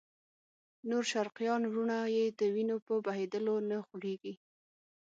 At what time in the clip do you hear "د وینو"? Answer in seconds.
2.39-2.77